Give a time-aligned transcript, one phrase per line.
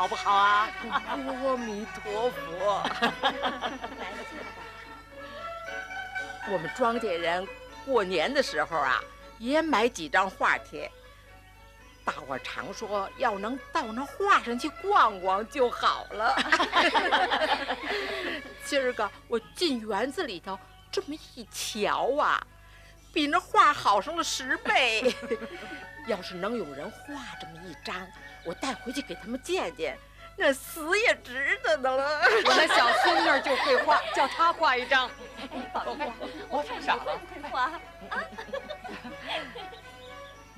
[0.00, 0.66] 好不好啊？
[0.90, 1.14] 阿
[1.58, 2.82] 弥陀佛。
[2.90, 4.50] 来坐吧。
[6.50, 7.46] 我们庄稼人
[7.84, 8.98] 过年的时候啊，
[9.38, 10.90] 也买几张画贴。
[12.02, 16.34] 大伙常说，要能到那画上去逛逛就好了。
[18.64, 20.58] 今儿个我进园子里头
[20.90, 22.40] 这么一瞧啊，
[23.12, 25.14] 比那画好上了十倍。
[26.06, 28.06] 要是能有人画这么一张，
[28.44, 29.96] 我带回去给他们见见，
[30.36, 32.20] 那死也值得的了。
[32.44, 35.10] 我那小孙女就会画， 叫她画一张。
[35.72, 36.12] 宝玉，
[36.48, 37.20] 我看傻了。
[37.34, 37.72] 会画。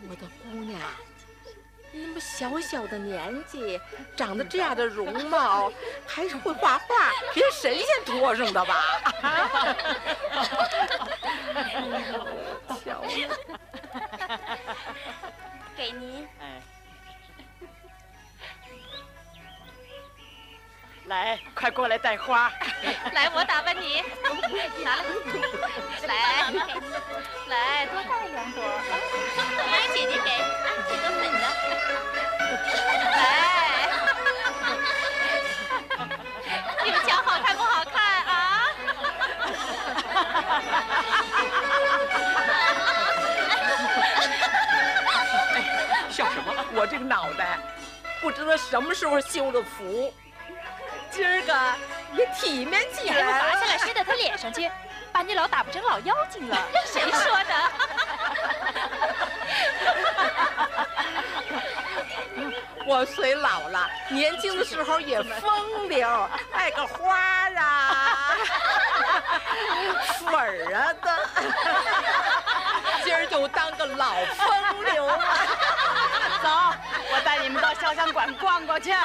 [0.09, 0.81] 我的姑娘，
[1.93, 3.81] 那么小小的年纪，
[4.17, 5.73] 长得这样的容貌，
[6.07, 8.75] 还是会画画，别神仙托上的吧？
[12.85, 13.05] 瞧。
[15.83, 16.29] 给您。
[16.41, 16.63] 哎，
[21.07, 22.53] 来，快过来带花。
[23.13, 24.01] 来，我打扮你。
[24.85, 24.95] 拿
[26.07, 26.15] 来，
[26.53, 26.55] 来，
[27.49, 28.63] 来，多带两朵。
[29.67, 30.31] 来，姐姐给，
[30.89, 31.45] 这个粉的。
[46.83, 47.61] 我这个脑袋，
[48.21, 50.13] 不知道什么时候修的福，
[51.13, 51.55] 今儿个
[52.13, 53.41] 也体面起来了。
[53.41, 54.69] 拔下来摔到他脸上去，
[55.13, 56.59] 把你老打不成老妖精了。
[56.85, 57.55] 谁说的？
[62.85, 67.17] 我虽老了，年轻的时候也风流，爱个花
[67.61, 68.35] 啊，
[70.19, 71.17] 粉儿啊的。
[73.05, 75.19] 今儿就当个老风流了。
[76.43, 76.49] 走，
[77.13, 78.91] 我带你们到潇湘馆逛逛去。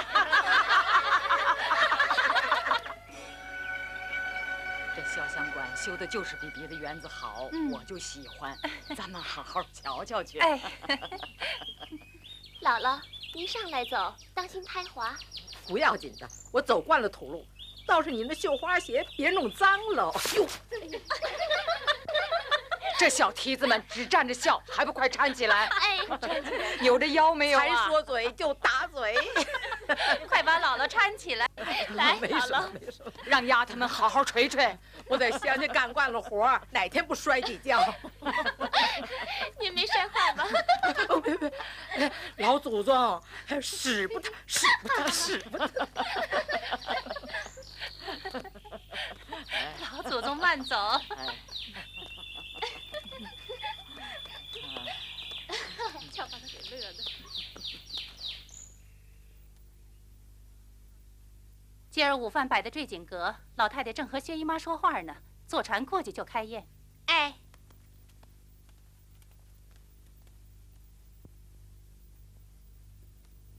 [4.95, 8.57] 这潇湘馆修的就是比别的园子好，我就喜欢。
[8.95, 10.39] 咱们好好瞧瞧去。
[10.39, 10.59] 哎，
[12.61, 12.99] 姥姥，
[13.33, 15.15] 您上来走，当心拍滑。
[15.67, 17.45] 不要紧的，我走惯了土路，
[17.87, 20.13] 倒是你那绣花鞋别弄脏了。
[20.35, 20.45] 哟。
[22.99, 25.67] 这小蹄子们只站着笑，还不快搀起来？
[25.67, 25.99] 哎，
[26.81, 27.61] 扭着 腰没有啊？
[27.63, 29.15] 才说嘴就打嘴，
[30.27, 31.47] 快把姥姥搀起来。
[31.89, 32.63] 来，姥姥，
[33.23, 34.75] 让丫头们好好捶捶。
[35.05, 37.79] 我在乡下干惯了活，哪天不摔几跤？
[39.59, 40.47] 您没摔坏吧？
[41.23, 43.21] 别别，老祖宗
[43.61, 45.87] 使不得，使不得，使不得。
[50.17, 50.75] 老祖宗慢走。
[56.11, 57.03] 瞧把他给乐的。
[61.91, 66.67] 今儿午饭摆的坠锦阁，老太太正和薛姨妈说话呢，坐船过去就开宴。
[67.05, 67.37] 哎。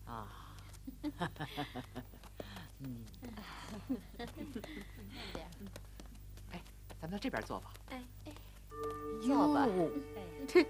[0.07, 0.27] 啊。
[2.81, 3.05] 嗯。
[7.09, 7.73] 咱们到这边坐吧。
[7.89, 8.33] 哎哎。
[9.23, 9.67] 坐吧。
[10.55, 10.67] 哎。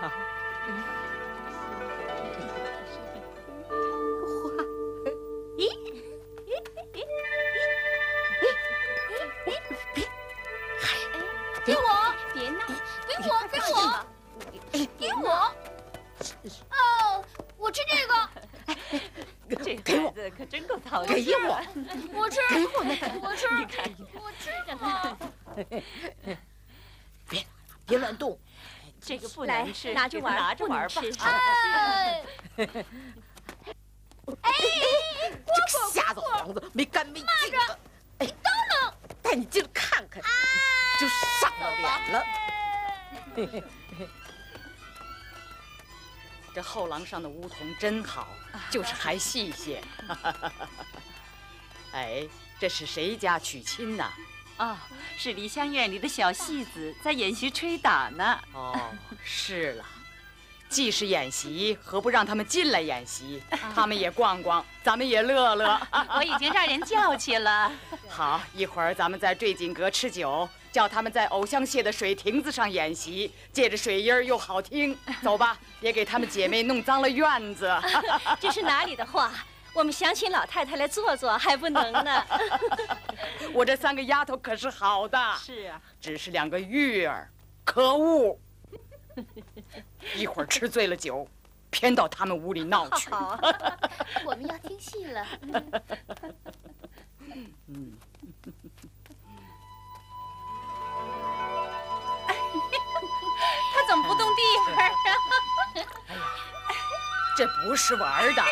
[0.00, 0.12] 花，
[21.06, 21.60] 给 我！
[22.12, 22.38] 我吃。
[22.50, 23.08] 给我那个。
[23.20, 23.46] 我吃。
[24.14, 25.16] 我吃嘛。
[27.28, 27.46] 别
[27.86, 28.38] 别乱动。
[29.04, 31.02] 这个不能吃，拿着玩，拿着玩吧。
[31.18, 32.22] 哎，
[32.56, 32.62] 哎，
[35.44, 37.78] 这个瞎子幌子，没干没净的。
[38.18, 38.36] 哎，等
[38.70, 40.22] 等，带你进来看看，
[41.00, 41.08] 就
[41.40, 42.24] 上了脸了。
[46.54, 48.28] 这后廊上的梧桐真好，
[48.70, 49.82] 就是还细些。
[51.92, 52.26] 哎，
[52.58, 54.04] 这是谁家娶亲呢？
[54.58, 54.76] 哦，
[55.16, 58.38] 是梨香院里的小戏子在演习吹打呢。
[58.52, 58.90] 哦，
[59.24, 59.84] 是了，
[60.68, 63.42] 既是演习，何不让他们进来演习？
[63.74, 65.80] 他们也逛逛，咱们也乐乐。
[66.16, 67.72] 我已经让人叫去了。
[68.08, 74.98] 好，一会儿咱们在坠锦阁吃酒，叫他们在藕香榭的水亭子上演习，借着水音又好听。
[75.22, 77.70] 走吧， 别给他们姐妹弄脏了院子。
[78.40, 79.30] 这是哪里的话？
[79.74, 82.24] 我们想请老太太来坐坐，还不能呢。
[83.54, 87.30] 我这三个丫头可是好的，是啊，只是两个玉儿，
[87.64, 88.38] 可恶！
[90.14, 91.26] 一会儿吃醉了酒，
[91.70, 93.10] 偏到他们屋里闹去。
[93.10, 93.38] 好，
[94.26, 95.26] 我们要听戏了。
[97.68, 97.92] 嗯，
[104.64, 104.76] 不动
[105.74, 106.20] 地方啊？
[107.36, 108.42] 这不是玩的，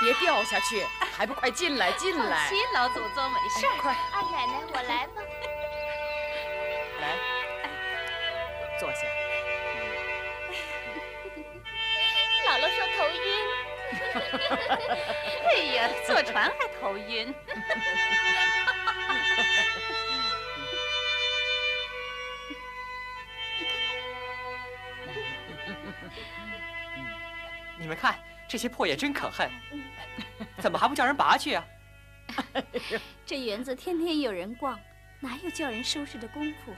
[0.00, 0.86] 别掉下去，
[1.16, 2.48] 还不快进来进来放！
[2.48, 3.72] 心，老祖宗没事儿。
[3.80, 5.22] 快二奶奶，我来吧。
[7.00, 7.04] 来，
[8.78, 9.00] 坐下。
[12.46, 13.24] 姥姥说头晕。
[15.48, 17.34] 哎呀，坐船还头晕。
[27.86, 28.18] 你们看，
[28.48, 29.48] 这些破野真可恨，
[30.58, 31.64] 怎么还不叫人拔去啊？
[33.24, 34.76] 这园子天天有人逛，
[35.20, 36.74] 哪有叫人收拾的功夫？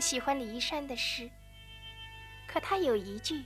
[0.00, 1.30] 喜欢李一山的诗，
[2.48, 3.44] 可他有一句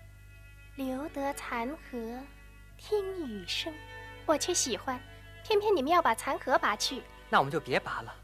[0.76, 2.22] “留得残荷
[2.76, 3.74] 听雨声”，
[4.24, 5.00] 我却喜欢，
[5.44, 7.02] 偏偏你们要把残荷拔去。
[7.28, 8.14] 那我们就别拔了。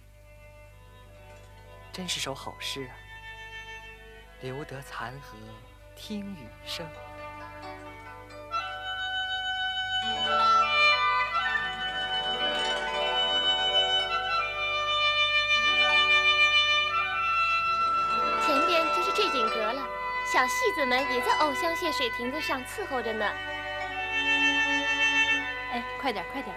[1.93, 2.95] 真是首好诗啊！
[4.41, 5.37] 留得残荷
[5.97, 6.87] 听雨声。
[20.79, 23.27] 子们也在藕香榭水亭子上伺候着呢。
[25.73, 26.55] 哎，快点，快点，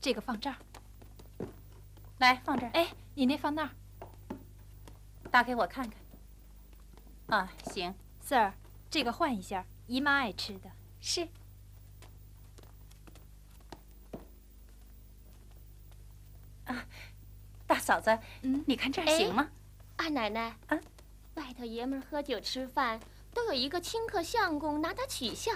[0.00, 0.54] 这个放这儿，
[2.18, 2.70] 来放这儿。
[2.72, 3.70] 哎，你那放那儿，
[5.28, 7.36] 打给我看看。
[7.36, 8.52] 啊，行，Sir，
[8.88, 10.70] 这个换一下，姨妈爱吃的。
[11.00, 11.26] 是。
[16.66, 16.86] 啊
[17.66, 19.50] 大嫂子，嗯你看这儿哎行吗？
[19.96, 20.78] 二奶奶，啊
[21.36, 22.98] 外头爷们儿喝酒吃饭
[23.32, 25.52] 都有一个清客相公拿他取笑，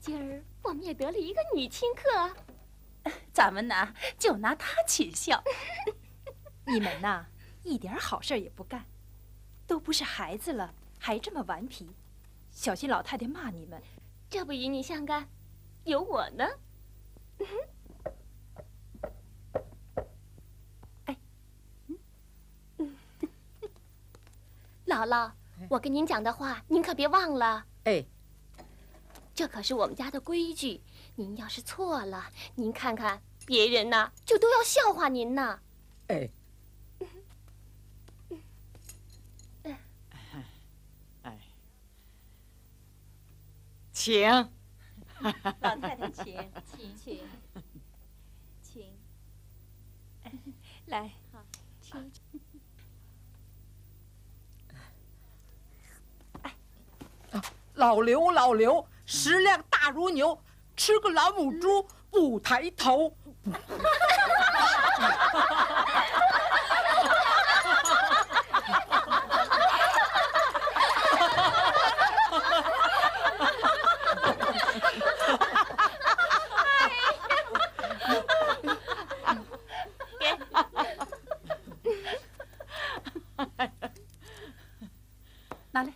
[0.00, 3.10] 今儿我们也得了一个女清客。
[3.32, 5.42] 咱们呢，就拿他取笑。
[6.66, 7.26] 你们呐，
[7.62, 8.84] 一点好事也不干，
[9.66, 11.90] 都不是孩子了，还这么顽皮，
[12.50, 13.80] 小心老太太骂你们。
[14.28, 15.28] 这不与你相干，
[15.84, 16.46] 有我呢。
[24.90, 25.30] 姥姥，
[25.68, 27.64] 我跟您讲的话，您可别忘了。
[27.84, 28.04] 哎，
[29.32, 30.82] 这可是我们家的规矩，
[31.14, 35.60] 您要是错了，您看看别人呐，就都要笑话您呢。
[36.08, 36.28] 哎，
[41.22, 41.38] 哎，
[43.92, 44.28] 请。
[45.60, 47.20] 老太太请，请请
[48.60, 48.92] 请，
[50.86, 51.12] 来，
[51.80, 52.10] 请。
[57.80, 60.38] 老刘，老刘，食量大如牛，
[60.76, 63.16] 吃个老母猪不抬头。
[85.72, 85.94] 拿来。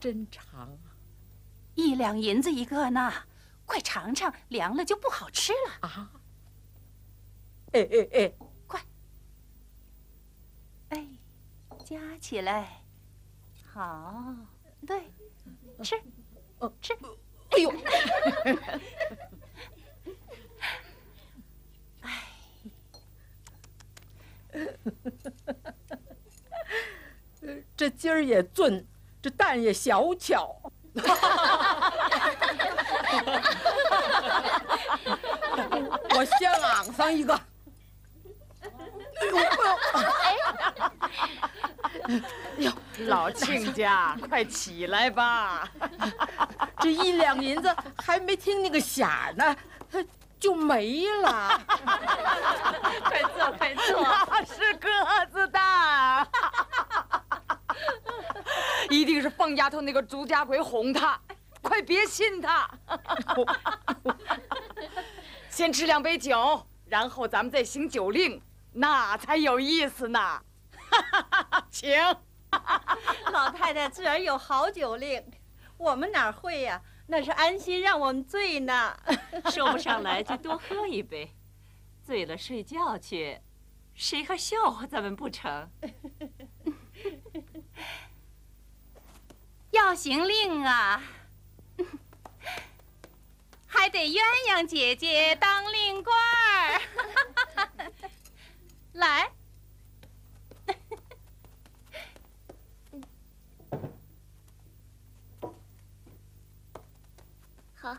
[0.00, 0.90] 真长啊！
[1.76, 3.12] 一两银子一个呢，
[3.64, 5.88] 快尝尝，凉了就不好吃了。
[5.88, 6.10] 啊！
[7.74, 8.32] 哎哎哎，
[10.88, 11.06] 哎，
[11.84, 12.82] 夹起来，
[13.64, 14.34] 好，
[14.84, 15.08] 对，
[15.84, 15.94] 吃，
[16.58, 16.92] 呃吃。
[17.50, 17.72] 哎呦！
[22.00, 22.24] 哎
[27.76, 28.84] 这鸡儿也俊，
[29.22, 30.60] 这蛋也小巧。
[36.14, 37.34] 我先昂上一个。
[42.04, 42.20] 哎
[42.58, 42.70] 呦
[43.06, 45.66] 老亲家，快起来吧！
[46.80, 49.56] 这一两银子还没听那个响呢，
[50.38, 51.58] 就没了。
[53.04, 54.02] 快坐，快坐。
[54.30, 54.88] 那是个
[55.32, 56.26] 子大，
[58.92, 61.20] 一定是凤丫头那个朱家鬼哄她，
[61.60, 62.70] 快别信他。
[65.48, 68.40] 先吃两杯酒，然后咱们再行酒令，
[68.72, 70.42] 那才有意思呢。
[71.70, 71.90] 请。
[73.32, 75.24] 老太太自然有好酒令，
[75.78, 76.82] 我们哪会呀？
[77.06, 78.94] 那是安心让我们醉呢。
[79.50, 81.34] 说不上来就多喝一杯，
[82.02, 83.40] 醉了睡觉去，
[83.94, 85.70] 谁还笑话咱们不成？
[89.72, 91.02] 要行令啊，
[93.66, 96.80] 还得鸳鸯姐姐当令官儿。
[98.92, 99.32] 来。
[107.74, 107.96] 好，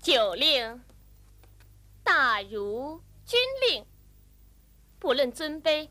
[0.00, 0.80] 酒令
[2.04, 3.36] 大如军
[3.68, 3.84] 令，
[5.00, 5.90] 不论尊卑，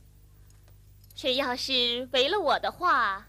[1.21, 3.27] 谁要是违了我的话，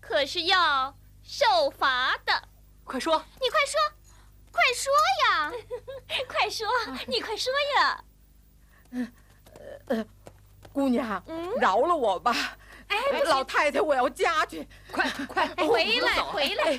[0.00, 2.48] 可是要受罚的。
[2.82, 3.22] 快说！
[3.42, 3.78] 你快说，
[4.50, 4.90] 快说
[5.26, 5.52] 呀！
[6.26, 6.66] 快说，
[7.06, 8.04] 你快说呀！
[9.88, 10.06] 呃，
[10.72, 12.56] 姑娘，嗯饶了我吧。
[12.88, 12.96] 哎，
[13.26, 14.66] 老太太，我要家去。
[14.90, 16.72] 快快回来，回来！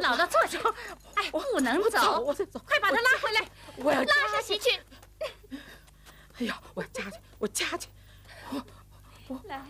[0.00, 0.58] 姥姥坐下。
[1.16, 2.46] 哎，不能我走，走，我走。
[2.60, 3.46] 快把她拉回来。
[3.76, 4.70] 我要拉上席去。
[6.38, 7.90] 哎呀，我要家去，我家去。
[9.44, 9.62] 来，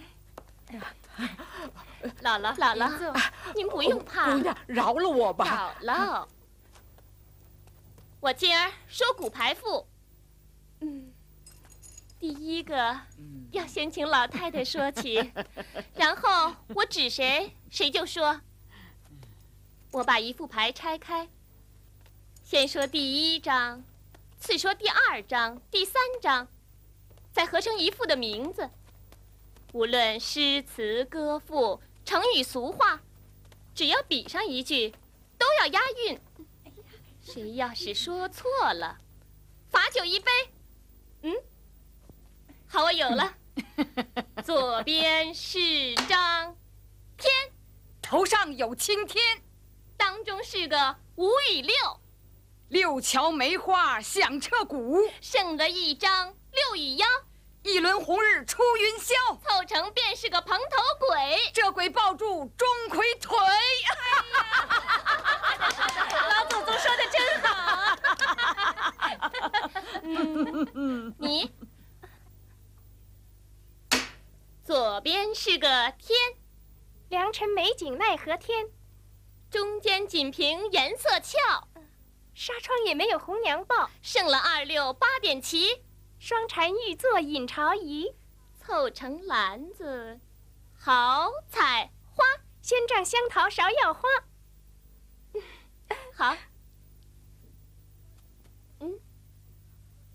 [2.22, 4.38] 姥姥，姥姥，您不用怕姑。
[4.38, 5.74] 娘，饶了我吧。
[5.82, 6.26] 姥姥，
[8.20, 9.86] 我今儿说骨牌赋。
[10.80, 11.12] 嗯，
[12.18, 13.00] 第一个
[13.52, 15.32] 要先请老太太说起，
[15.96, 18.40] 然后我指谁，谁就说。
[19.92, 21.28] 我把一副牌拆开，
[22.44, 23.82] 先说第一张，
[24.38, 26.46] 次说第二张、第三张，
[27.32, 28.68] 再合成一副的名字。
[29.72, 33.00] 无论诗词歌赋、成语俗话，
[33.74, 34.90] 只要比上一句，
[35.36, 36.20] 都要押韵。
[37.22, 38.98] 谁要是说错了，
[39.70, 40.30] 罚酒一杯。
[41.22, 41.34] 嗯，
[42.68, 43.34] 好，我有了。
[44.44, 46.56] 左边是张
[47.18, 47.30] 天，
[48.00, 49.42] 头上有青天，
[49.96, 51.74] 当中是个五与六，
[52.68, 57.06] 六桥梅花响彻骨，剩了一张六与幺，
[57.66, 59.14] 一轮红日出云霄。
[59.42, 60.64] 凑成便是个蓬头
[60.98, 61.40] 鬼。
[61.52, 63.38] 这鬼抱住钟馗腿，
[66.28, 67.96] 老祖宗说的真好。
[70.74, 71.52] 嗯，你
[74.64, 76.16] 左边是个天，
[77.08, 78.66] 良辰美景奈何天，
[79.50, 81.38] 中间仅凭颜色俏，
[82.34, 85.82] 纱窗也没有红娘报，剩了二六八点齐，
[86.26, 88.12] 双蝉玉作引朝仪，
[88.58, 90.18] 凑成篮子，
[90.76, 92.24] 好采花。
[92.60, 94.08] 仙丈香桃芍药花。
[96.12, 96.36] 好，
[98.80, 98.98] 嗯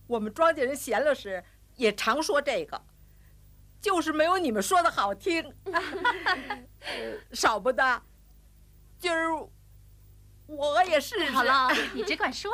[0.06, 1.42] 我们庄稼人闲了时
[1.78, 2.84] 也常说这个，
[3.80, 5.56] 就是没有你们说的好听。
[5.64, 5.82] 呃
[7.32, 8.04] 少不得，
[9.00, 9.30] 今儿
[10.46, 11.32] 我也试试。
[11.32, 12.52] 好了，你只管说。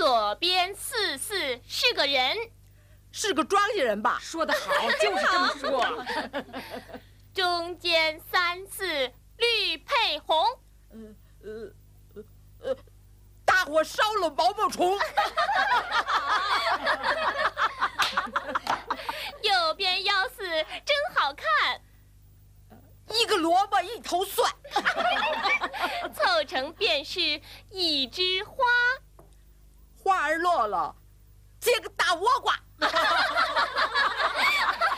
[0.00, 2.34] 左边四四是个人，
[3.12, 4.16] 是个庄稼人吧？
[4.18, 6.06] 说得好，就是这么说。
[7.34, 8.82] 中间三四
[9.36, 10.42] 绿配红，
[10.88, 10.98] 呃
[11.44, 12.24] 呃
[12.62, 12.74] 呃，
[13.44, 14.98] 大火烧了毛毛虫。
[19.42, 21.78] 右边幺四真好看，
[23.18, 24.50] 一个萝卜一头蒜，
[26.16, 28.64] 凑成便是一枝花。
[30.10, 30.92] 花儿落了，
[31.60, 32.52] 结个大倭瓜。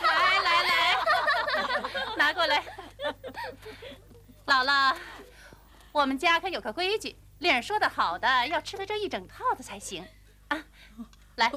[0.01, 0.97] 来来来，
[2.17, 2.63] 拿过来。
[4.47, 4.95] 姥姥，
[5.91, 10.03] 我们家可有个规矩，令儿说的好的要吃了这一整套的才行。
[10.47, 10.57] 啊，
[11.35, 11.51] 来，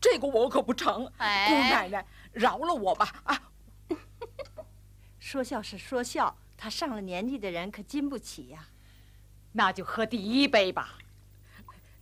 [0.00, 1.06] 这个我可不成。
[1.18, 3.08] 哎姑奶奶，饶了我吧！
[3.22, 3.40] 啊，
[5.20, 8.66] 说笑是说笑，他上了年纪的人可经不起呀、
[9.52, 10.98] 那就喝第一杯吧。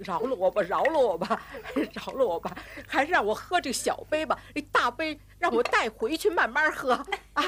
[0.00, 1.42] 饶了我吧，饶了我吧，
[1.92, 2.56] 饶了我吧，
[2.88, 6.92] 还是让我喝这个小杯吧，这大杯让我带回去慢慢喝
[7.34, 7.44] 啊，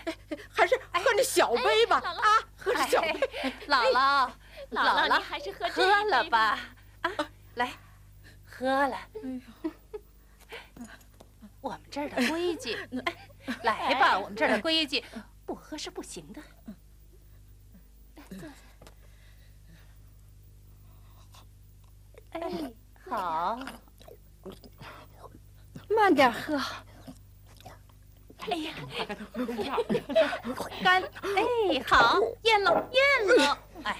[0.50, 3.20] 还是喝这小杯吧啊，喝这小杯。
[3.68, 4.30] 姥姥，
[4.70, 6.58] 姥姥，你还是喝这喝了吧。
[7.00, 7.10] 啊，
[7.54, 7.72] 来，
[8.44, 8.98] 喝了。
[11.60, 12.76] 我们这儿的规矩，
[13.64, 15.02] 来吧，我们这儿的规矩，
[15.44, 16.42] 不喝是不行的。
[22.40, 22.72] 哎，
[23.08, 23.58] 好，
[25.88, 26.60] 慢点喝。
[28.40, 28.74] 哎呀，
[30.82, 31.02] 干！
[31.02, 33.58] 哎，好，咽了，咽了。
[33.84, 33.96] 哎，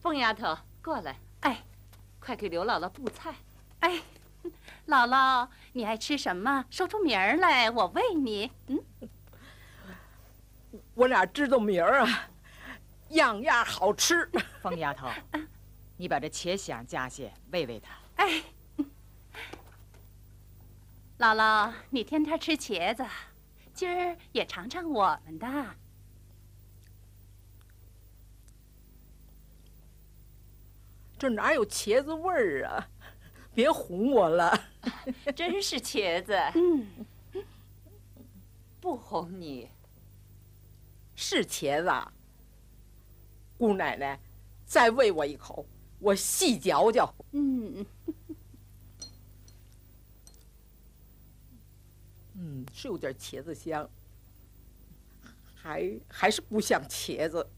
[0.00, 1.16] 凤丫头，过来。
[1.40, 1.62] 哎，
[2.20, 3.34] 快给刘姥姥布菜。
[3.80, 4.00] 哎，
[4.86, 6.64] 姥姥，你爱吃什么？
[6.70, 8.50] 说出名儿来，我喂你。
[8.68, 8.78] 嗯，
[10.94, 12.28] 我哪知道名儿啊？
[13.14, 14.30] 样样好吃。
[14.60, 15.08] 疯丫头，
[15.96, 17.94] 你把这茄想夹些，喂喂它。
[18.16, 18.42] 哎，
[21.18, 23.04] 姥姥，你天天吃茄子，
[23.74, 25.46] 今儿也尝尝我们的。
[31.16, 32.88] 这哪有茄子味儿啊？
[33.54, 34.52] 别哄我了。
[35.34, 36.36] 真是茄子。
[36.56, 36.86] 嗯，
[38.80, 39.70] 不哄你。
[41.14, 42.12] 是茄子。
[43.64, 44.20] 姑奶奶，
[44.66, 45.64] 再喂我一口，
[45.98, 47.14] 我细嚼嚼。
[47.32, 47.86] 嗯。
[52.34, 53.88] 嗯，是有点茄子香，
[55.54, 57.48] 还还是不像茄子。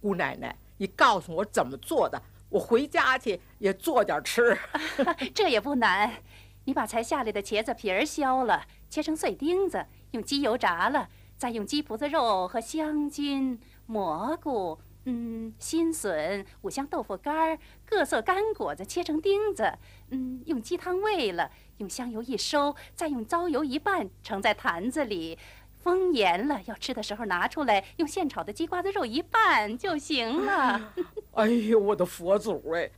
[0.00, 4.56] 姑奶奶，你告诉我怎么做的，我回家去也做点吃。
[5.34, 6.22] 这也不难，
[6.66, 19.72] 你把才下来的茄子皮儿削了，切成碎丁子，用鸡油炸了，再用鸡脯子肉和香菌、蘑菇、嗯新笋、五香豆腐干儿、各色干果子切成丁子，
[20.10, 25.38] 嗯用鸡汤煨了，用香油一收，再用糟油一拌，盛在坛子里。
[25.80, 30.92] 封严了，要吃的时候拿出来，用现炒的鸡瓜子肉一拌就行了。
[31.34, 32.88] 哎呦，我的佛祖哎，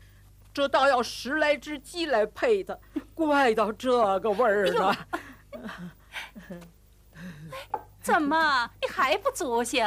[0.53, 2.79] 这倒要十来只鸡来配的，
[3.15, 4.95] 怪到这个味儿了。
[8.03, 9.83] 怎么，你还不足兴？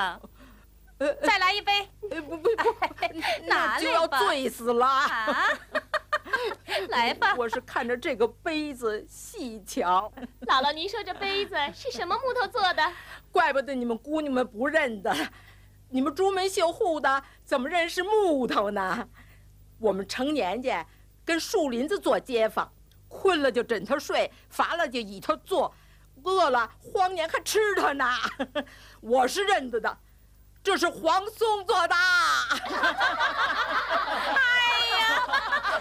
[0.97, 1.89] 再来一杯。
[2.21, 2.75] 不不不，
[3.47, 4.85] 拿 就要醉死了。
[4.85, 5.47] 啊，
[6.89, 7.35] 来吧。
[7.37, 10.11] 我是看着这个杯子细瞧。
[10.47, 12.83] 姥姥，您说这杯子是什么木头做的？
[13.31, 15.13] 怪不得你们姑娘们不认得，
[15.89, 19.07] 你们朱门绣户的怎么认识木头呢？
[19.79, 20.85] 我们成年家
[21.23, 22.71] 跟树林子做街坊，
[23.07, 25.71] 困了就枕头睡，乏了就倚头坐，
[26.23, 28.05] 饿了荒年还吃它呢。
[29.01, 29.97] 我是认得的，
[30.67, 31.95] 这是黄松做的。
[32.35, 32.59] 哎
[34.99, 35.23] 呀，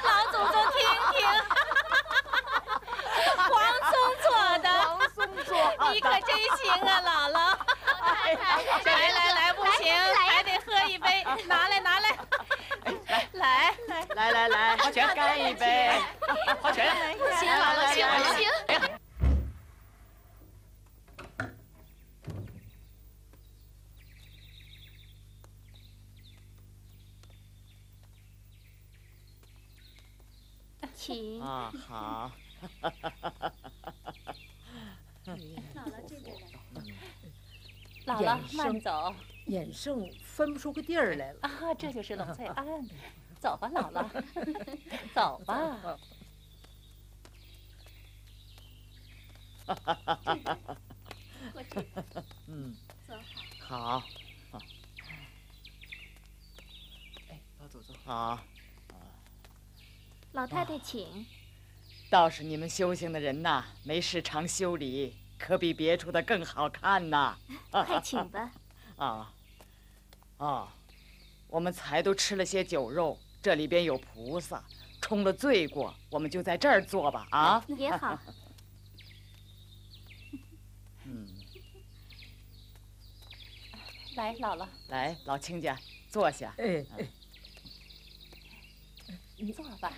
[0.05, 0.79] 老祖宗听
[1.11, 1.27] 听，
[3.37, 3.51] 黄
[3.91, 4.31] 松做
[4.63, 5.59] 的，黄松做
[5.91, 7.37] 你可真行啊，姥姥。
[8.85, 12.17] 来来来，不行，还得喝一杯，拿来拿来，
[13.33, 14.31] 来来来。
[14.31, 16.01] 来来，花拳干一杯，
[16.63, 16.95] 花拳，
[17.41, 18.47] 行，姥姥行行。
[31.17, 31.41] 请。
[31.41, 32.31] 啊，好。
[35.25, 36.83] 姥姥这边来。
[38.05, 39.15] 姥姥慢走。
[39.47, 41.39] 眼剩分不出个地儿来了。
[41.43, 42.67] 啊，这就是冷翠 庵。
[43.41, 44.07] 走吧，姥姥，
[45.15, 45.99] 走吧。
[49.67, 50.77] 哈哈哈哈哈
[52.47, 52.77] 嗯，
[53.09, 53.15] 走
[53.61, 54.01] 好。
[54.01, 54.07] 好。
[57.29, 57.97] 哎，老祖宗。
[58.05, 58.39] 好。
[60.37, 61.25] 老太太，请。
[62.11, 67.39] 倒是你们修行的人呐，没事常修理，可比别处的更好看呐。
[67.73, 68.53] 快请吧。
[68.97, 69.33] 啊，
[70.37, 70.75] 啊，
[71.49, 74.63] 我们才都吃了些酒肉，这里边有菩萨，
[75.01, 77.27] 冲了罪过，我们就在这儿坐吧。
[77.31, 78.19] 啊，也好。
[81.05, 81.27] 嗯，
[84.17, 84.69] 来，姥姥。
[84.89, 85.79] 来，老亲家，
[86.11, 86.55] 坐下。
[86.59, 87.09] 哎哎，
[89.37, 89.91] 你坐吧。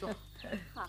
[0.00, 0.08] 坐。
[0.74, 0.88] 好。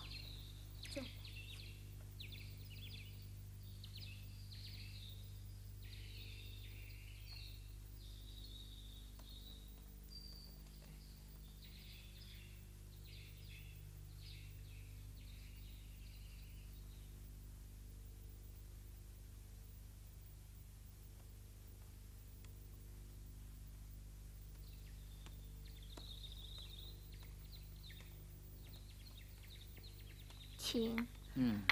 [30.74, 31.06] 请。
[31.34, 31.62] 嗯。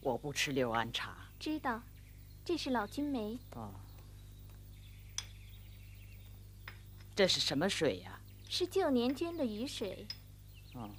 [0.00, 1.16] 我不吃六安茶。
[1.38, 1.80] 知道。
[2.44, 3.38] 这是老君梅。
[3.52, 3.72] 哦，
[7.14, 8.18] 这是什么水呀？
[8.48, 10.08] 是旧年捐的雨水。
[10.74, 10.90] 哦。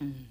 [0.00, 0.26] 嗯。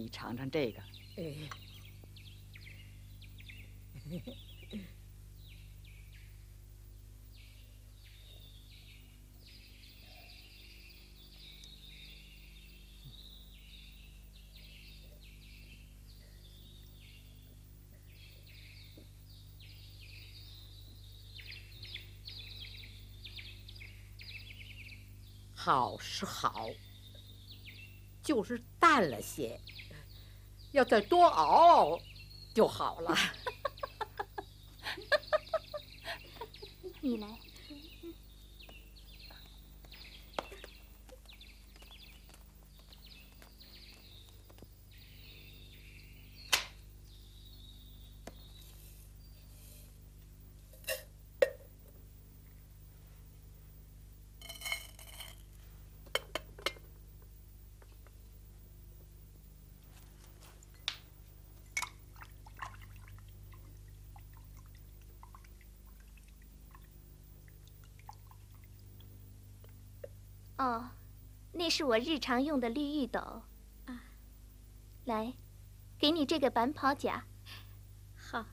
[0.00, 0.80] 你尝尝这个。
[25.54, 26.70] 好是好，
[28.22, 29.60] 就是淡了些。
[30.72, 31.98] 要再多熬
[32.54, 33.16] 就好了。
[37.00, 37.26] 你来。
[70.60, 70.90] 哦，
[71.60, 73.20] 那是我日常用的绿玉斗，
[73.84, 74.02] 啊，
[75.04, 75.34] 来，
[75.98, 77.26] 给你这个板跑甲。
[78.16, 78.46] 好，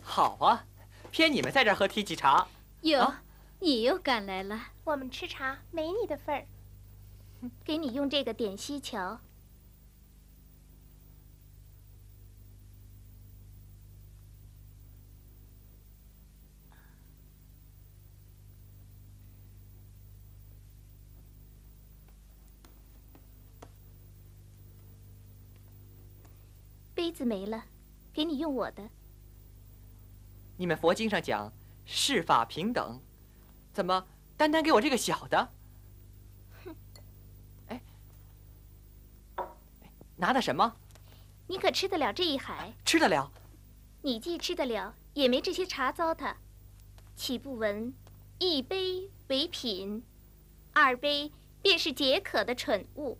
[0.00, 0.64] 好啊，
[1.10, 2.46] 偏你们在这儿喝提起茶。
[2.82, 3.12] 哟，
[3.58, 4.68] 你又赶来了。
[4.84, 6.46] 我们吃茶没你的份儿。
[7.64, 9.20] 给你用这个点西桥。
[26.98, 27.64] 杯子没了，
[28.12, 28.90] 给你用我的。
[30.56, 31.52] 你们佛经上讲
[31.84, 33.00] 世法平等，
[33.72, 34.04] 怎么
[34.36, 35.48] 单单给我这个小的？
[36.64, 36.74] 哼！
[37.68, 37.80] 哎，
[40.16, 40.74] 拿的什么？
[41.46, 42.72] 你可吃得了这一海？
[42.84, 43.30] 吃得了。
[44.02, 46.34] 你既吃得了，也没这些茶糟蹋，
[47.14, 47.94] 岂不闻
[48.40, 50.02] 一杯为品，
[50.72, 51.30] 二杯
[51.62, 53.18] 便是解渴的蠢物，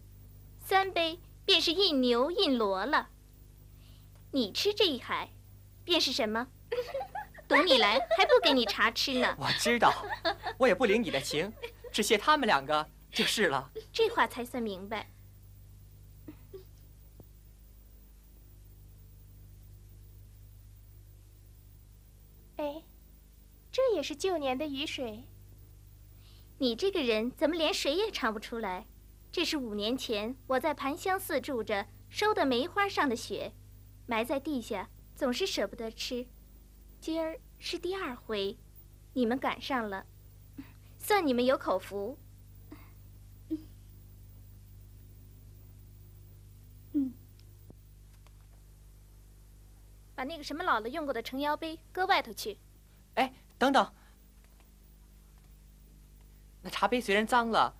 [0.59, 3.11] 三杯便是印牛印骡了。
[4.31, 5.31] 你吃这一海，
[5.85, 6.49] 便是什么？
[7.49, 9.35] 等你来，还不给你茶吃呢。
[9.41, 9.91] 我知道，
[10.59, 11.53] 我也不领你的情，
[11.91, 13.71] 只谢他们两个就是了。
[13.93, 15.11] 这话才算明白。
[22.57, 22.83] 哎，
[23.73, 25.25] 这也是旧年的雨水。
[26.59, 28.87] 你这个人怎么连水也尝不出来？
[29.31, 33.53] 这是五年前我在盘香寺住着收的梅花上的雪。
[34.09, 36.27] 埋在地下，总是舍不得吃。
[36.99, 38.57] 今儿是第二回，
[39.12, 40.07] 你们赶上了，
[40.99, 42.16] 算你们有口福。
[46.92, 47.12] 嗯，
[50.14, 52.59] 把那个什么姥姥用过的成腰杯搁外头去。
[53.16, 53.92] 哎，等等，
[56.62, 57.77] 那茶杯虽然脏了，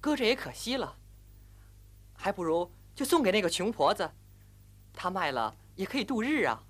[0.00, 0.96] 搁着也可惜了，
[2.14, 4.10] 还不如就送给那个穷婆子。
[4.92, 6.62] 他卖了也可以度日啊，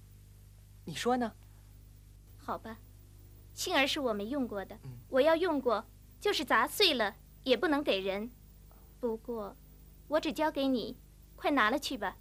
[0.85, 1.33] 你说呢？
[2.39, 2.79] 好吧，
[3.55, 5.85] 杏儿是我没用过的，我要用过，
[6.21, 8.31] 就是砸碎了也不能给人。
[9.01, 9.57] 不过，
[10.09, 10.97] 我只交给你，
[11.37, 12.17] 快拿了去吧。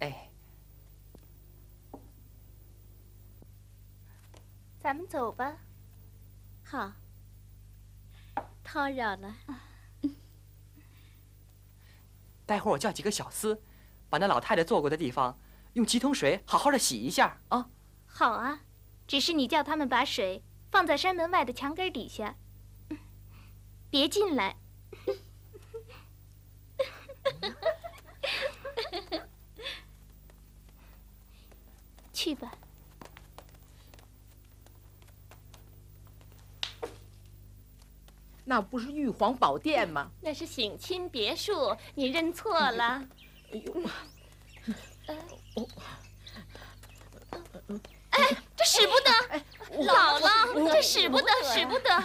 [0.00, 0.30] 哎，
[4.80, 5.56] 咱们走吧。
[6.62, 6.92] 好，
[8.64, 9.34] 叨扰了。
[12.44, 13.58] 待会儿我叫几个小厮，
[14.08, 15.36] 把那老太太坐过的地方。
[15.76, 17.68] 用几桶水好好的洗一下啊！
[18.06, 18.62] 好啊，
[19.06, 22.34] 只是你叫他们把水放在山门外的墙根底下，
[23.90, 24.56] 别进来。
[32.14, 32.50] 去吧。
[38.46, 40.10] 那不是玉皇宝殿吗？
[40.22, 43.06] 那是省亲别墅，你认错了。
[43.52, 43.82] 哎呦！
[48.10, 49.10] 哎，这使不得，
[49.84, 52.02] 姥姥，这使不得，使不得！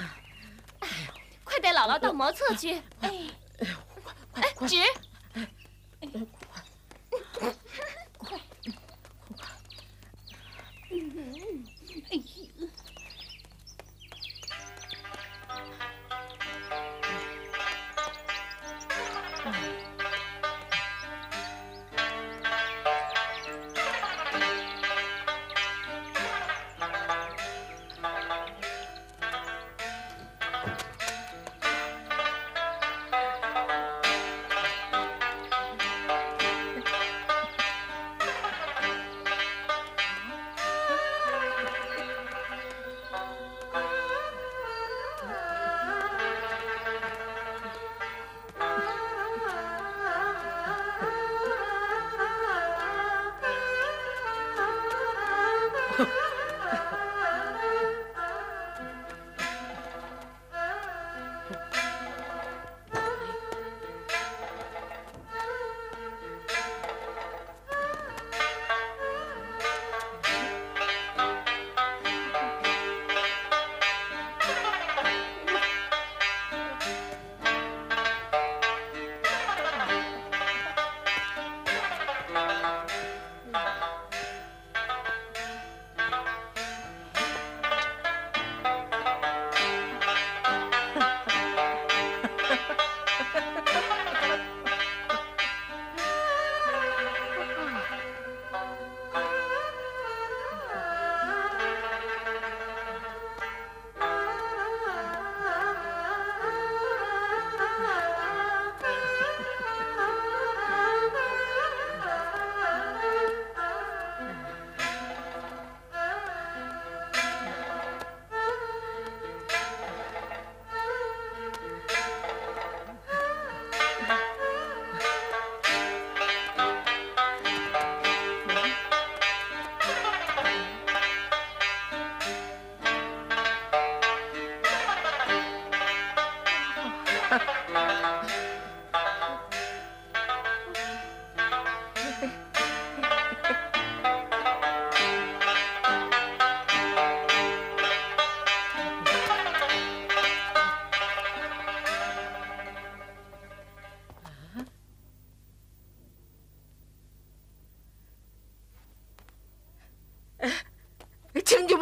[1.44, 2.82] 快带姥姥到茅厕去。
[3.02, 3.30] 哎，
[4.34, 4.78] 哎，纸。
[8.18, 8.40] 快，
[10.90, 12.51] 哎呀！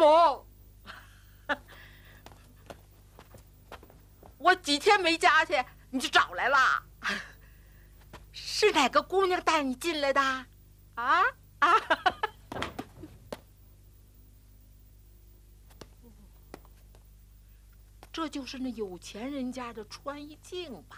[0.00, 0.46] 母，
[4.38, 6.56] 我几天没家去，你就找来了。
[8.32, 10.20] 是哪个姑娘带你进来的？
[10.94, 11.22] 啊
[11.58, 11.74] 啊！
[18.12, 20.96] 这就是那有钱人家的穿衣镜吧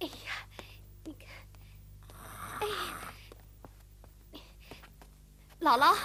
[0.00, 0.46] 哎呀，
[1.04, 1.26] 你看！
[2.60, 2.66] 哎！
[5.60, 5.96] 姥姥，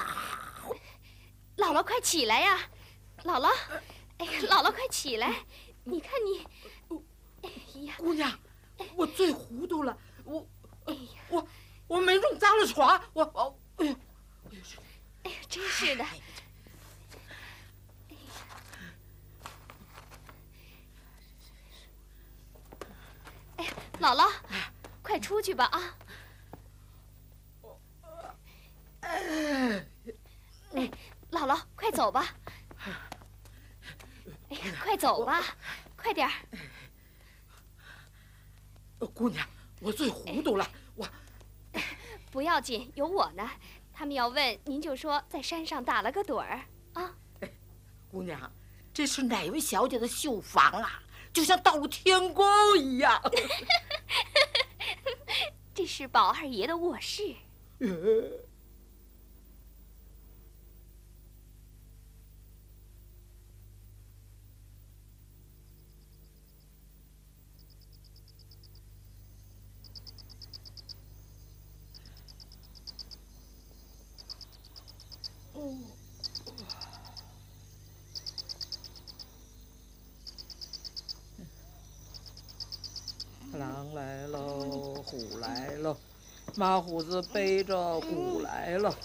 [1.58, 2.58] 姥姥，快起来呀，
[3.24, 3.50] 姥姥！
[4.18, 5.46] 哎呀，姥姥快起来！
[5.84, 6.46] 你看你，
[7.44, 7.50] 哎
[7.82, 8.40] 呀，姑娘，
[8.96, 10.46] 我最糊涂了，我，
[10.86, 11.48] 哎呀，我
[11.88, 13.96] 我没弄脏了床，我我，哎呦，
[15.24, 16.04] 哎呀，真是的。
[23.58, 24.32] 哎呀，姥姥，
[25.04, 25.98] 快出去吧啊！
[29.02, 30.90] 哎，
[31.32, 32.36] 姥姥，快走吧！
[34.84, 35.56] 快走吧，
[35.96, 36.34] 快点儿！
[39.14, 39.48] 姑娘，
[39.80, 41.08] 我最糊涂了，我
[42.32, 43.50] 不要紧，有我呢。
[43.94, 46.62] 他们要问，您就说在山上打了个盹儿
[46.94, 47.16] 啊。
[48.12, 48.52] 姑娘，
[48.94, 51.04] 这是哪位小姐的绣房啊？
[51.34, 52.46] 就像到了天宫
[52.78, 53.22] 一样。
[55.74, 57.36] 这是宝二爷的卧室。
[83.54, 85.98] 狼来喽，虎来喽，
[86.58, 88.96] 马虎子背着鼓来了。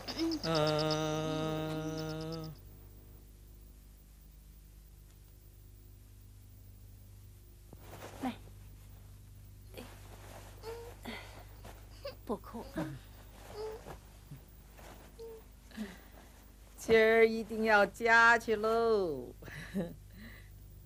[0.44, 2.50] 嗯。
[8.22, 8.32] 来，
[12.24, 12.86] 不哭啊。
[16.78, 19.28] 今儿一定要家去喽。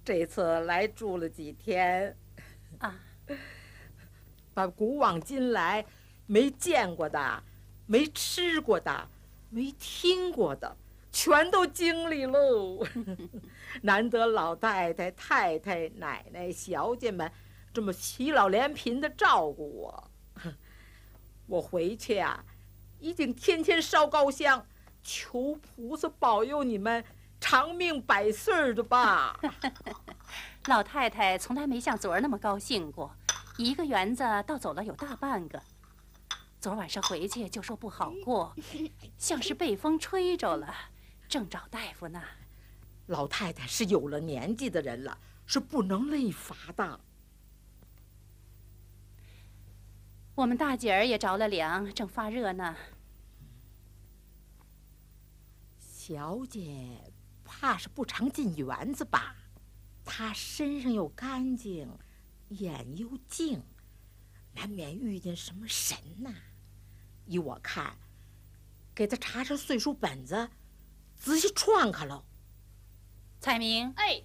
[0.05, 2.17] 这次来住了几天。
[2.79, 2.99] 啊。
[4.53, 5.85] 把古往今来
[6.27, 7.43] 没见过的、
[7.87, 9.09] 没吃过的、
[9.51, 10.77] 没听过的，
[11.13, 12.85] 全都经历喽。
[13.83, 17.31] 难得老太太、太太、奶奶、小姐们
[17.73, 20.11] 这么齐老连贫的照顾我。
[21.47, 22.45] 我回去啊，
[22.99, 24.67] 一定天天烧高香，
[25.03, 27.05] 求菩萨保佑你们
[27.41, 29.39] 长命百岁的吧。
[30.67, 33.15] 老太太从来没像昨儿那么高兴过。
[33.59, 35.63] 一个园子倒走了有大半个，
[36.67, 38.53] 昨晚上回去就说不好过，
[39.17, 40.75] 像是被风吹着了，
[41.29, 42.21] 正找大夫呢。
[43.07, 47.01] 老太太是有了年纪的人了，是不能累乏的。
[50.35, 52.75] 我们大姐儿也着了凉，正发热呢。
[55.79, 57.13] 小姐
[57.45, 59.37] 怕是不常进园子吧？
[60.05, 61.89] 她身上又干净。
[62.49, 63.63] 眼又净，
[64.53, 66.35] 难免遇见什么神呐？
[67.27, 67.99] 依我看，
[68.95, 70.49] 给他查查岁数本子，
[71.17, 72.25] 仔细串看喽。
[73.41, 74.23] 彩明，哎，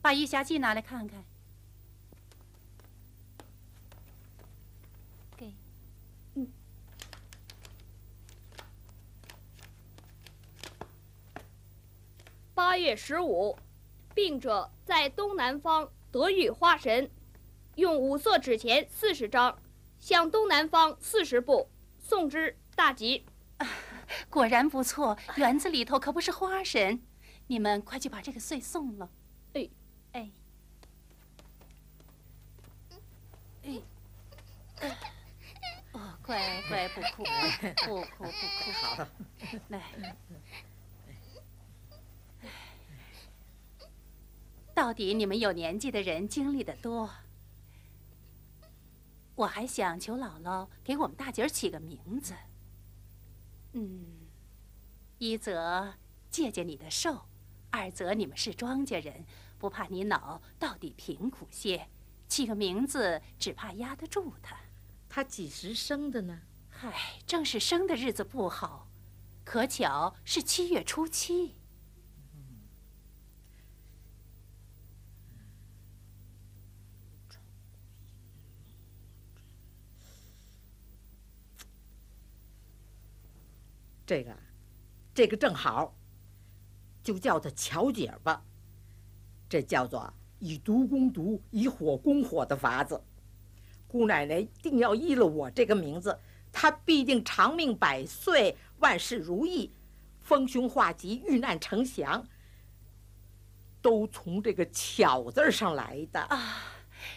[0.00, 1.24] 把《玉匣记》拿来看看。
[5.36, 5.54] 给，
[6.34, 6.48] 嗯。
[12.54, 13.58] 八月十五，
[14.14, 17.10] 病者在东南方得遇花神。
[17.76, 19.58] 用五色纸钱四十张，
[19.98, 21.70] 向东南方四十步
[22.12, 23.24] 送之，大吉。
[24.28, 27.00] 果然不错，园子里头可不是花神，
[27.46, 29.10] 你们快去把这个穗送了。
[29.54, 29.70] 哎，
[30.12, 30.30] 哎，
[33.62, 33.80] 哎，
[35.92, 37.22] 哦，乖乖，不哭，
[37.86, 38.30] 不哭，不哭，
[38.82, 39.08] 好，
[39.68, 39.80] 来。
[44.74, 47.08] 到底你们有年纪的人经历的多。
[49.34, 52.34] 我还想求姥姥给我们大姐儿起个名字。
[53.72, 54.04] 嗯，
[55.18, 55.94] 一则
[56.30, 57.22] 借借你的寿，
[57.70, 59.24] 二则你们是庄稼人，
[59.58, 61.88] 不怕你脑到底贫苦些，
[62.28, 64.56] 起个名字只怕压得住他。
[65.08, 66.42] 他几时生的呢？
[66.68, 68.88] 嗨，正是生的日子不好，
[69.44, 71.56] 可巧是七月初七。
[84.06, 84.36] 这个，
[85.14, 85.94] 这个正好，
[87.02, 88.42] 就叫她巧姐吧。
[89.48, 93.02] 这叫做以毒攻毒，以火攻火的法子。
[93.86, 96.18] 姑奶奶定要依了我这个名字，
[96.50, 99.70] 她必定长命百岁，万事如意，
[100.20, 102.26] 逢凶化吉，遇难成祥，
[103.82, 106.62] 都从这个“巧”字上来的啊！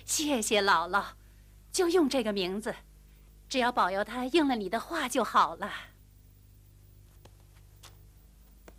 [0.04, 1.06] 谢谢姥姥，
[1.72, 2.76] 就用这个名字，
[3.48, 5.72] 只要保佑她应了你的话就好了。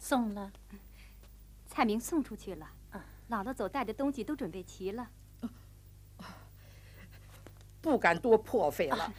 [0.07, 0.53] 送了，
[1.67, 2.71] 蔡明送出去了。
[3.29, 5.11] 姥姥走带的东西都准备齐了，
[7.81, 9.13] 不敢多破费了。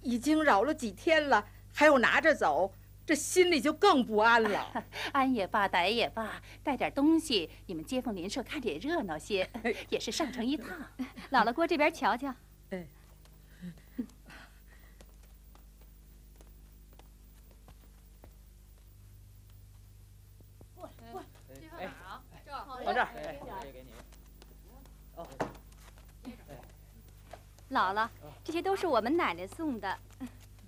[0.00, 2.72] 已经扰了几天了，还要拿着走，
[3.04, 4.84] 这心里就更不安了。
[5.12, 9.50] 安也罢，歹也罢，带点东西，你们街坊邻舍看着也热闹些，
[9.90, 10.66] 也是上城一趟。
[11.30, 12.34] 姥姥过这边瞧瞧。
[12.70, 12.86] 哎。
[22.84, 23.08] 到这儿，
[25.16, 25.26] 哦，
[27.70, 28.08] 姥姥，
[28.44, 29.98] 这些都是我们奶奶送的。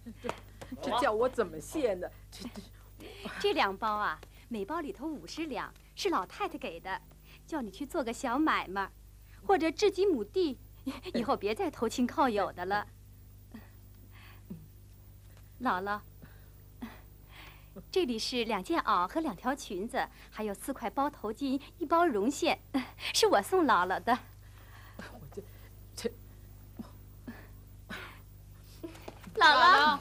[0.82, 2.08] 这叫我怎么谢呢？
[2.30, 2.48] 这
[3.38, 7.00] 这两包啊，每包里头五十两，是老太太给的，
[7.46, 8.90] 叫你去做个小买卖，
[9.46, 10.58] 或者置几亩地，
[11.14, 12.86] 以后别再投亲靠友的了。
[15.60, 16.00] 姥姥。
[17.91, 22.59] 这里是两件袄和两条裙子，还有四块包头巾，一包绒线，
[23.12, 24.18] 是我送姥姥的。
[24.99, 25.43] 我这
[25.95, 26.11] 这，
[29.37, 29.99] 姥姥，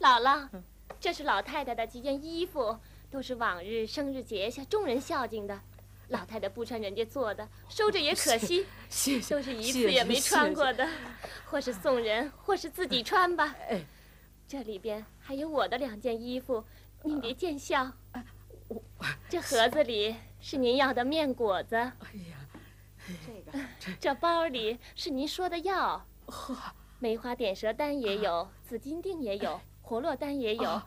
[0.00, 0.48] 姥姥，
[1.00, 2.78] 这是老太太的几件衣服，
[3.10, 5.60] 都是往日生日节下众人孝敬的。
[6.08, 10.88] 老太太不穿人家做的，收着也可惜，谢谢，都是一次也没穿过的，
[11.46, 13.56] 或是送人，或是自己穿吧。
[13.68, 13.84] 哎，
[14.48, 16.64] 这里边还有我的两件衣服，
[17.02, 17.92] 您别见笑。
[19.28, 21.74] 这盒子里是您要的面果子。
[21.74, 21.92] 哎
[22.30, 22.38] 呀，
[23.26, 23.58] 这个，
[23.98, 26.06] 这包里是您说的药。
[26.26, 26.56] 呵，
[27.00, 30.80] 梅花点舌丹也有，紫金锭也有，活络丹也有，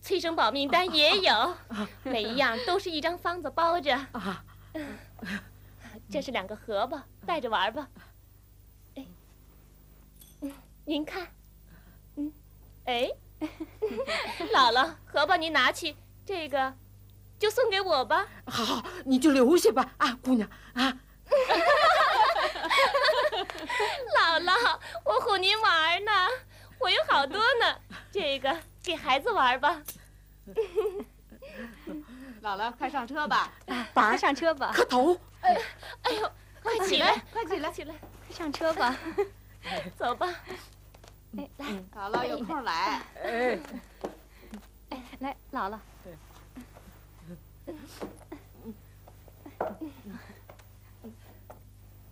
[0.00, 1.54] 催生保命丹也有，
[2.02, 3.94] 每一样都是一张方子包着。
[4.12, 4.44] 啊。
[6.10, 7.88] 这是两个荷包，带着玩吧。
[8.96, 9.06] 哎，
[10.84, 11.28] 您看，嗯，
[12.84, 13.08] 哎，
[14.52, 16.74] 姥姥，荷包您拿去，这个
[17.38, 18.26] 就送给我吧。
[18.46, 20.92] 好，你就留下吧，啊，姑娘啊。
[24.16, 26.10] 姥姥，我哄您玩呢，
[26.78, 27.80] 我有好多呢，
[28.12, 29.82] 这个给孩子玩吧。
[32.42, 33.50] 姥姥，快上车吧！
[33.94, 34.70] 板儿上车吧！
[34.74, 35.18] 磕头！
[35.40, 35.56] 哎，
[36.02, 36.30] 哎呦，
[36.62, 37.94] 快起来，快起来，起来，
[38.26, 38.94] 快上车吧！
[39.96, 40.28] 走吧。
[41.36, 43.02] 哎，来，姥姥有空来。
[43.22, 43.58] 哎，
[44.90, 45.78] 哎，来，姥姥。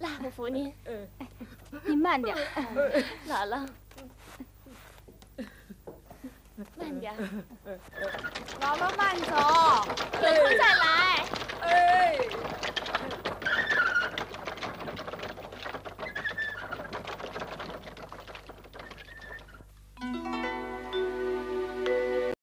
[0.01, 0.73] 来，我扶您。
[0.87, 1.09] 嗯，
[1.85, 2.37] 您慢点。
[3.29, 3.69] 姥姥。
[6.77, 7.15] 慢点，
[8.61, 9.31] 姥姥慢走，
[10.21, 10.85] 有空再来。
[11.61, 12.19] 哎。